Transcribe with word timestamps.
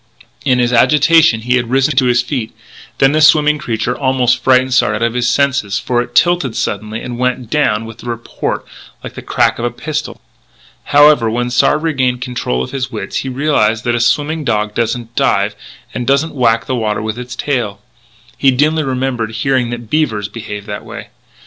In 0.43 0.57
his 0.57 0.73
agitation 0.73 1.41
he 1.41 1.57
had 1.57 1.69
risen 1.69 1.95
to 1.97 2.05
his 2.07 2.23
feet; 2.23 2.49
and 2.49 2.59
then 2.97 3.11
the 3.11 3.21
swimming 3.21 3.59
creature 3.59 3.95
almost 3.95 4.43
frightened 4.43 4.73
Sard 4.73 4.95
out 4.95 5.03
of 5.03 5.13
his 5.13 5.29
senses, 5.29 5.77
for 5.77 6.01
it 6.01 6.15
tilted 6.15 6.55
suddenly 6.55 7.01
and 7.03 7.19
went 7.19 7.51
down 7.51 7.85
with 7.85 8.01
a 8.01 8.07
report 8.07 8.65
like 9.03 9.13
the 9.13 9.21
crack 9.21 9.59
of 9.59 9.65
a 9.65 9.69
pistol. 9.69 10.19
However, 10.85 11.29
when 11.29 11.51
Sard 11.51 11.83
regained 11.83 12.19
control 12.19 12.63
of 12.63 12.71
his 12.71 12.91
wits 12.91 13.17
he 13.17 13.29
realised 13.29 13.83
that 13.83 13.93
a 13.93 13.99
swimming 13.99 14.43
dog 14.43 14.73
doesn't 14.73 15.15
dive 15.15 15.55
and 15.93 16.07
doesn't 16.07 16.33
whack 16.33 16.65
the 16.65 16.75
water 16.75 17.03
with 17.03 17.19
its 17.19 17.35
tail. 17.35 17.79
He 18.39 18.49
dimly 18.49 18.81
remembered 18.81 19.29
hearing 19.33 19.69
that 19.69 19.91
beavers 19.91 20.27
behaved 20.27 20.65
that 20.65 20.83
way. 20.83 21.09